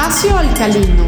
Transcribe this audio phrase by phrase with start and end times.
[0.00, 1.04] Espacio Alcalino,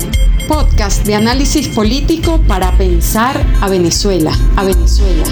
[0.46, 5.24] podcast de análisis político para pensar a Venezuela, a Venezuela.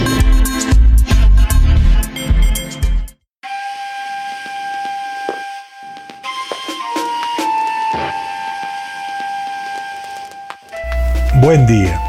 [11.43, 12.01] Buen día.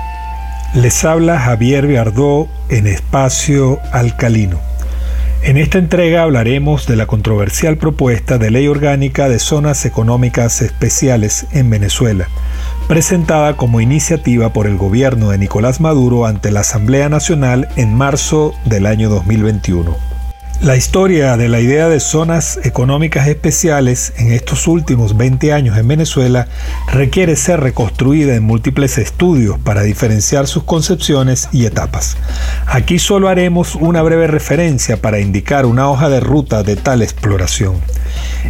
[0.73, 4.70] Les habla Javier Viardó en Espacio Alcalino.
[5.43, 11.47] En esta entrega hablaremos de la controversial propuesta de ley orgánica de zonas económicas especiales
[11.51, 12.27] en Venezuela,
[12.87, 18.53] presentada como iniciativa por el gobierno de Nicolás Maduro ante la Asamblea Nacional en marzo
[18.65, 20.10] del año 2021.
[20.63, 25.87] La historia de la idea de zonas económicas especiales en estos últimos 20 años en
[25.87, 26.49] Venezuela
[26.93, 32.15] requiere ser reconstruida en múltiples estudios para diferenciar sus concepciones y etapas.
[32.67, 37.77] Aquí solo haremos una breve referencia para indicar una hoja de ruta de tal exploración.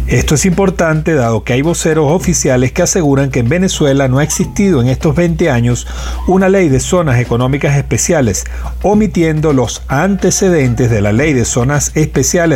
[0.06, 4.24] Esto es importante dado que hay voceros oficiales que aseguran que en Venezuela no ha
[4.24, 5.86] existido en estos 20 años
[6.26, 8.44] una ley de zonas económicas especiales,
[8.82, 11.92] omitiendo los antecedentes de la ley de zonas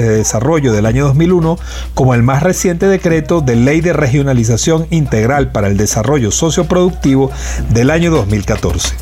[0.03, 1.59] de desarrollo del año 2001
[1.95, 7.31] como el más reciente decreto de ley de regionalización integral para el desarrollo socioproductivo
[7.71, 8.95] del año 2014.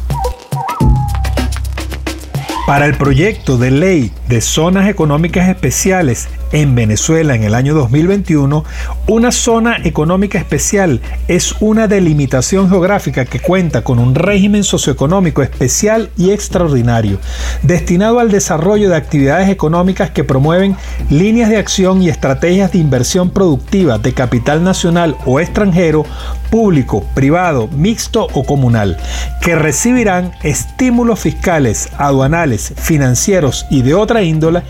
[2.66, 8.64] Para el proyecto de ley de zonas económicas especiales en Venezuela en el año 2021,
[9.08, 16.10] una zona económica especial es una delimitación geográfica que cuenta con un régimen socioeconómico especial
[16.16, 17.18] y extraordinario,
[17.62, 20.76] destinado al desarrollo de actividades económicas que promueven
[21.10, 26.06] líneas de acción y estrategias de inversión productiva de capital nacional o extranjero,
[26.50, 28.96] público, privado, mixto o comunal,
[29.40, 34.62] que recibirán estímulos fiscales, aduanales, financieros y de otra índole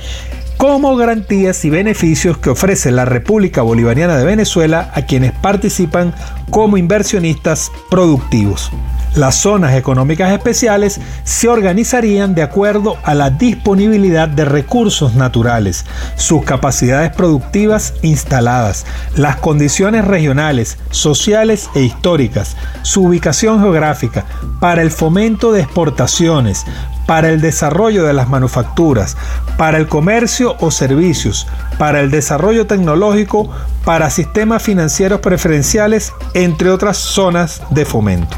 [0.56, 6.14] como garantías y beneficios que ofrece la República Bolivariana de Venezuela a quienes participan
[6.50, 8.70] como inversionistas productivos.
[9.14, 15.84] Las zonas económicas especiales se organizarían de acuerdo a la disponibilidad de recursos naturales,
[16.16, 24.24] sus capacidades productivas instaladas, las condiciones regionales, sociales e históricas, su ubicación geográfica,
[24.58, 26.64] para el fomento de exportaciones,
[27.06, 29.16] para el desarrollo de las manufacturas,
[29.56, 31.46] para el comercio o servicios,
[31.78, 33.48] para el desarrollo tecnológico,
[33.84, 38.36] para sistemas financieros preferenciales, entre otras zonas de fomento.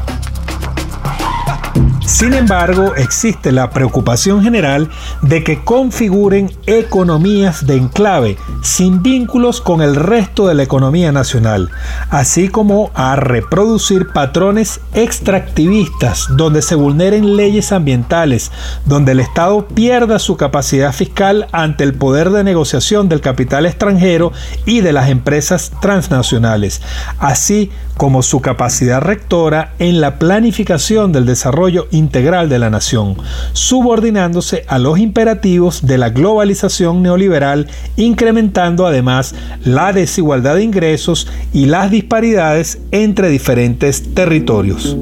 [2.07, 4.89] Sin embargo, existe la preocupación general
[5.23, 11.69] de que configuren economías de enclave sin vínculos con el resto de la economía nacional,
[12.09, 18.53] así como a reproducir patrones extractivistas donde se vulneren leyes ambientales,
[18.85, 24.31] donde el Estado pierda su capacidad fiscal ante el poder de negociación del capital extranjero
[24.65, 26.81] y de las empresas transnacionales,
[27.19, 33.17] así como su capacidad rectora en la planificación del desarrollo integral de la nación,
[33.53, 41.65] subordinándose a los imperativos de la globalización neoliberal, incrementando además la desigualdad de ingresos y
[41.65, 44.95] las disparidades entre diferentes territorios.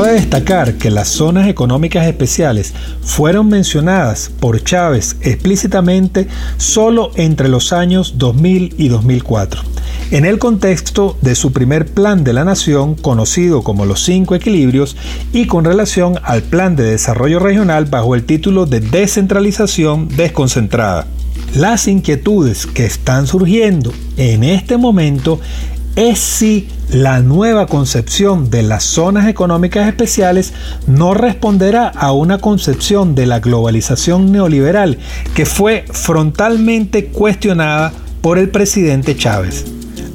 [0.00, 2.72] Cabe destacar que las zonas económicas especiales
[3.02, 9.60] fueron mencionadas por Chávez explícitamente solo entre los años 2000 y 2004,
[10.12, 14.96] en el contexto de su primer plan de la nación conocido como los cinco equilibrios
[15.34, 21.08] y con relación al plan de desarrollo regional bajo el título de descentralización desconcentrada.
[21.54, 25.40] Las inquietudes que están surgiendo en este momento
[25.94, 30.52] es si la nueva concepción de las zonas económicas especiales
[30.88, 34.98] no responderá a una concepción de la globalización neoliberal
[35.34, 39.66] que fue frontalmente cuestionada por el presidente Chávez.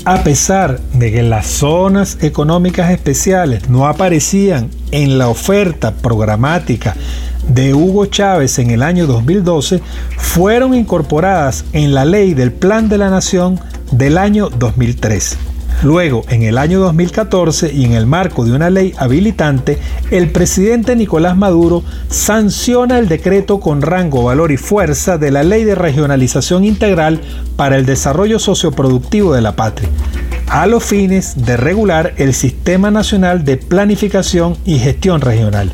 [0.03, 6.95] A pesar de que las zonas económicas especiales no aparecían en la oferta programática
[7.47, 9.81] de Hugo Chávez en el año 2012,
[10.17, 13.59] fueron incorporadas en la ley del Plan de la Nación
[13.91, 15.54] del año 2013.
[15.83, 19.77] Luego, en el año 2014 y en el marco de una ley habilitante,
[20.09, 25.63] el presidente Nicolás Maduro sanciona el decreto con rango, valor y fuerza de la Ley
[25.63, 27.21] de Regionalización Integral
[27.55, 29.89] para el Desarrollo Socioproductivo de la Patria,
[30.47, 35.71] a los fines de regular el Sistema Nacional de Planificación y Gestión Regional.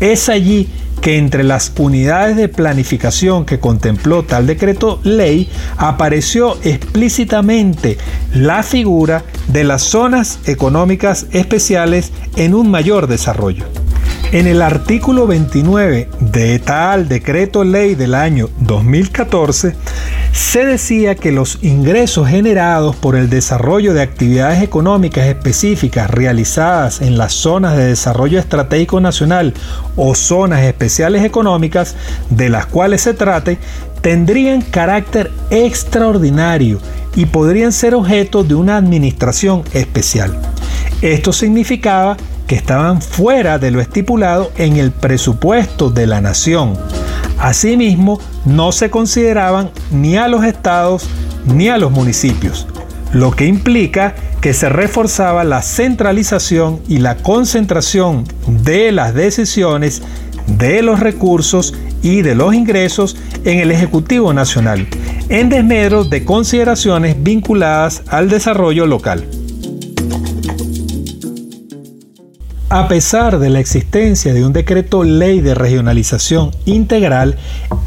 [0.00, 0.68] Es allí
[1.00, 7.98] que entre las unidades de planificación que contempló tal decreto ley apareció explícitamente
[8.34, 13.64] la figura de las zonas económicas especiales en un mayor desarrollo.
[14.32, 19.76] En el artículo 29 de tal decreto ley del año 2014
[20.36, 27.16] se decía que los ingresos generados por el desarrollo de actividades económicas específicas realizadas en
[27.16, 29.54] las zonas de desarrollo estratégico nacional
[29.96, 31.96] o zonas especiales económicas
[32.28, 33.56] de las cuales se trate
[34.02, 36.80] tendrían carácter extraordinario
[37.14, 40.38] y podrían ser objeto de una administración especial.
[41.00, 46.76] Esto significaba que estaban fuera de lo estipulado en el presupuesto de la nación.
[47.38, 51.08] Asimismo, no se consideraban ni a los estados
[51.46, 52.66] ni a los municipios,
[53.12, 60.02] lo que implica que se reforzaba la centralización y la concentración de las decisiones,
[60.46, 64.86] de los recursos y de los ingresos en el Ejecutivo Nacional,
[65.28, 69.24] en desmedro de consideraciones vinculadas al desarrollo local.
[72.68, 77.36] A pesar de la existencia de un decreto ley de regionalización integral,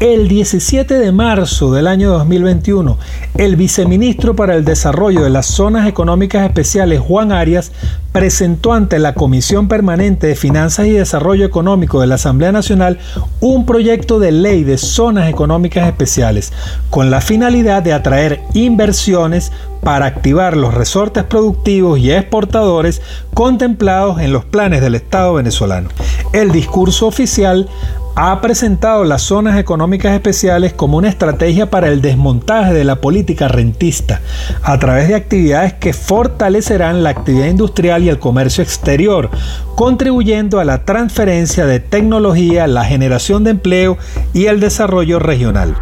[0.00, 2.96] el 17 de marzo del año 2021,
[3.36, 7.72] el viceministro para el Desarrollo de las Zonas Económicas Especiales, Juan Arias,
[8.12, 12.98] presentó ante la Comisión Permanente de Finanzas y Desarrollo Económico de la Asamblea Nacional
[13.40, 16.52] un proyecto de ley de zonas económicas especiales,
[16.90, 19.52] con la finalidad de atraer inversiones
[19.82, 23.00] para activar los resortes productivos y exportadores
[23.32, 25.88] contemplados en los planes del Estado venezolano.
[26.32, 27.68] El discurso oficial
[28.14, 33.48] ha presentado las zonas económicas especiales como una estrategia para el desmontaje de la política
[33.48, 34.20] rentista
[34.62, 39.30] a través de actividades que fortalecerán la actividad industrial y el comercio exterior,
[39.74, 43.98] contribuyendo a la transferencia de tecnología, la generación de empleo
[44.32, 45.74] y el desarrollo regional.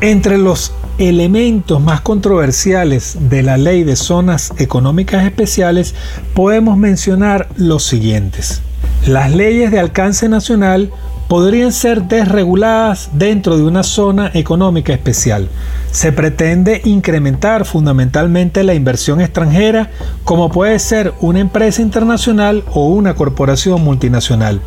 [0.00, 5.94] Entre los elementos más controversiales de la ley de zonas económicas especiales
[6.34, 8.62] podemos mencionar los siguientes.
[9.06, 10.90] Las leyes de alcance nacional
[11.28, 15.48] podrían ser desreguladas dentro de una zona económica especial.
[15.90, 19.90] Se pretende incrementar fundamentalmente la inversión extranjera,
[20.24, 24.60] como puede ser una empresa internacional o una corporación multinacional.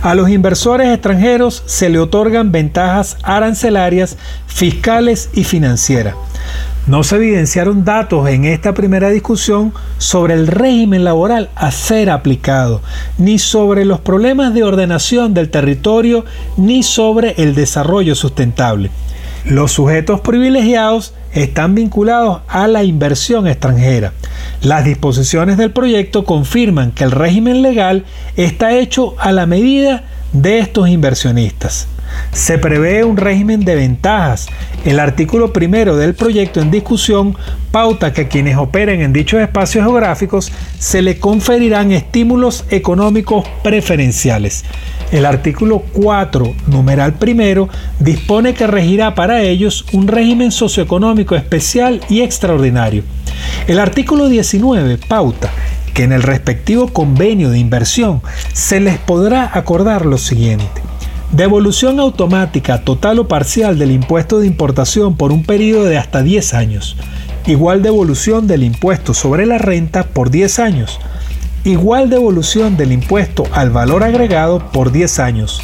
[0.00, 4.16] A los inversores extranjeros se le otorgan ventajas arancelarias,
[4.46, 6.14] fiscales y financieras.
[6.86, 12.82] No se evidenciaron datos en esta primera discusión sobre el régimen laboral a ser aplicado,
[13.18, 16.24] ni sobre los problemas de ordenación del territorio,
[16.56, 18.90] ni sobre el desarrollo sustentable.
[19.44, 24.12] Los sujetos privilegiados están vinculados a la inversión extranjera.
[24.60, 28.04] Las disposiciones del proyecto confirman que el régimen legal
[28.36, 31.88] está hecho a la medida de estos inversionistas.
[32.32, 34.46] Se prevé un régimen de ventajas.
[34.84, 37.36] El artículo primero del proyecto en discusión
[37.70, 44.64] pauta que a quienes operen en dichos espacios geográficos se le conferirán estímulos económicos preferenciales.
[45.10, 47.68] El artículo 4, numeral primero,
[47.98, 53.04] dispone que regirá para ellos un régimen socioeconómico especial y extraordinario.
[53.66, 55.50] El artículo 19 pauta
[55.92, 58.22] que en el respectivo convenio de inversión
[58.52, 60.82] se les podrá acordar lo siguiente
[61.32, 66.52] Devolución automática total o parcial del impuesto de importación por un periodo de hasta 10
[66.52, 66.94] años.
[67.46, 71.00] Igual devolución del impuesto sobre la renta por 10 años.
[71.64, 75.62] Igual devolución del impuesto al valor agregado por 10 años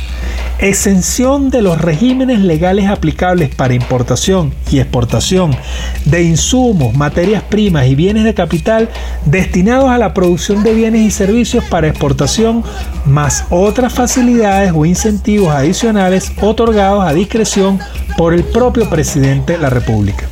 [0.58, 5.56] exención de los regímenes legales aplicables para importación y exportación
[6.04, 8.88] de insumos, materias primas y bienes de capital
[9.24, 12.64] destinados a la producción de bienes y servicios para exportación,
[13.06, 17.78] más otras facilidades o incentivos adicionales otorgados a discreción
[18.16, 20.26] por el propio presidente de la República.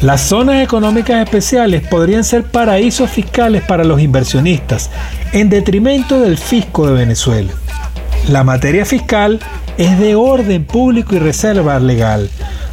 [0.00, 4.90] Las zonas económicas especiales podrían ser paraísos fiscales para los inversionistas,
[5.32, 7.50] en detrimento del fisco de Venezuela.
[8.26, 9.40] La materia fiscal
[9.78, 12.28] es de orden público y reserva legal.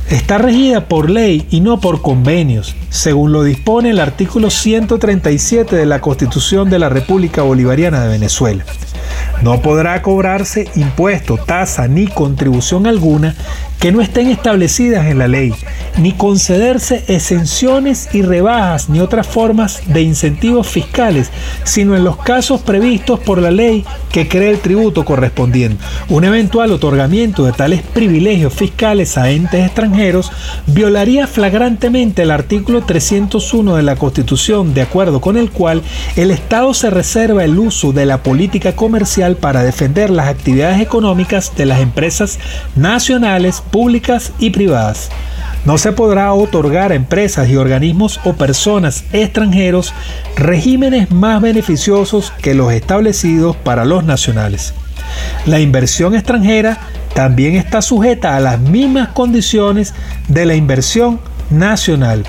[0.09, 5.85] Está regida por ley y no por convenios, según lo dispone el artículo 137 de
[5.85, 8.65] la Constitución de la República Bolivariana de Venezuela.
[9.41, 13.35] No podrá cobrarse impuesto, tasa ni contribución alguna
[13.79, 15.53] que no estén establecidas en la ley,
[15.97, 21.29] ni concederse exenciones y rebajas ni otras formas de incentivos fiscales,
[21.63, 25.83] sino en los casos previstos por la ley que cree el tributo correspondiente.
[26.09, 30.31] Un eventual otorgamiento de tales privilegios fiscales a entes extranjeros
[30.67, 35.83] violaría flagrantemente el artículo 301 de la Constitución, de acuerdo con el cual
[36.15, 41.51] el Estado se reserva el uso de la política comercial para defender las actividades económicas
[41.57, 42.37] de las empresas
[42.75, 45.09] nacionales, públicas y privadas.
[45.65, 49.93] No se podrá otorgar a empresas y organismos o personas extranjeros
[50.35, 54.75] regímenes más beneficiosos que los establecidos para los nacionales.
[55.47, 56.77] La inversión extranjera
[57.15, 59.95] también está sujeta a las mismas condiciones
[60.27, 62.25] de la inversión nacional.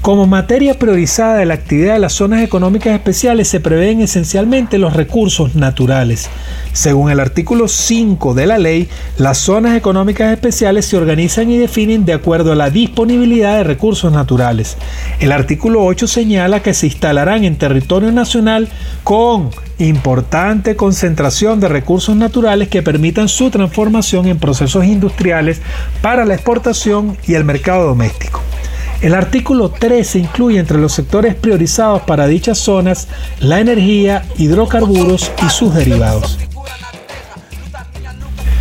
[0.00, 4.94] Como materia priorizada de la actividad de las zonas económicas especiales se prevén esencialmente los
[4.94, 6.30] recursos naturales.
[6.72, 8.88] Según el artículo 5 de la ley,
[9.18, 14.12] las zonas económicas especiales se organizan y definen de acuerdo a la disponibilidad de recursos
[14.12, 14.76] naturales.
[15.18, 18.68] El artículo 8 señala que se instalarán en territorio nacional
[19.02, 25.60] con importante concentración de recursos naturales que permitan su transformación en procesos industriales
[26.00, 28.40] para la exportación y el mercado doméstico.
[29.00, 33.06] El artículo 13 incluye entre los sectores priorizados para dichas zonas
[33.38, 36.36] la energía, hidrocarburos y sus derivados.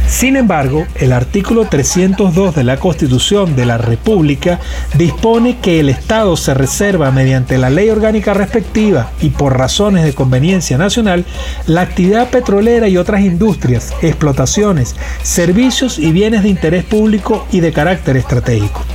[0.08, 4.60] Sin embargo, el artículo 302 de la Constitución de la República
[4.96, 10.13] dispone que el Estado se reserva mediante la ley orgánica respectiva y por razones de
[10.13, 11.25] conveniencia nacional
[11.65, 17.74] la actividad petrolera y otras industrias, explotaciones, servicios y bienes de interés público y de
[17.74, 18.86] carácter estratégico.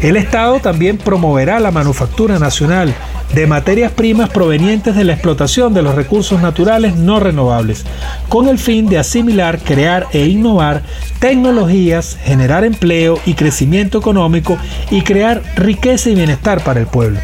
[0.00, 2.94] El Estado también promoverá la manufactura nacional
[3.34, 7.84] de materias primas provenientes de la explotación de los recursos naturales no renovables,
[8.28, 10.82] con el fin de asimilar, crear e innovar
[11.18, 14.58] tecnologías, generar empleo y crecimiento económico
[14.90, 17.18] y crear riqueza y bienestar para el pueblo.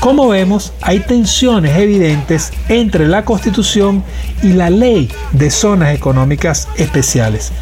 [0.00, 4.04] Como vemos, hay tensiones evidentes entre la Constitución
[4.42, 7.52] y la Ley de Zonas Económicas Especiales.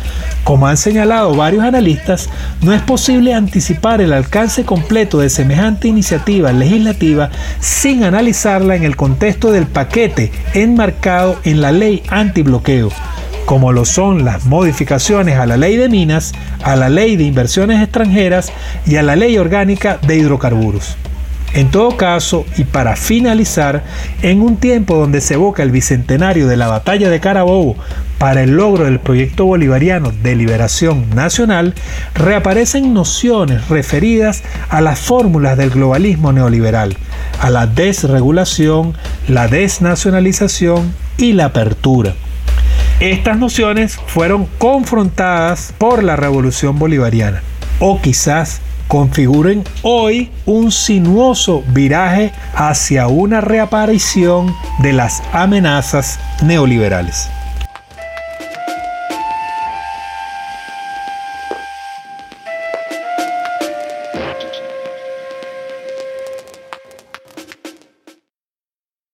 [0.42, 2.28] Como han señalado varios analistas,
[2.60, 8.96] no es posible anticipar el alcance completo de semejante iniciativa legislativa sin analizarla en el
[8.96, 12.88] contexto del paquete enmarcado en la ley antibloqueo,
[13.46, 16.32] como lo son las modificaciones a la ley de minas,
[16.64, 18.52] a la ley de inversiones extranjeras
[18.84, 20.96] y a la ley orgánica de hidrocarburos.
[21.54, 23.84] En todo caso, y para finalizar,
[24.22, 27.76] en un tiempo donde se evoca el bicentenario de la batalla de Carabobo
[28.16, 31.74] para el logro del proyecto bolivariano de liberación nacional,
[32.14, 36.96] reaparecen nociones referidas a las fórmulas del globalismo neoliberal,
[37.38, 38.94] a la desregulación,
[39.28, 42.14] la desnacionalización y la apertura.
[43.00, 47.42] Estas nociones fueron confrontadas por la revolución bolivariana,
[47.78, 48.60] o quizás
[48.92, 57.30] configuren hoy un sinuoso viraje hacia una reaparición de las amenazas neoliberales.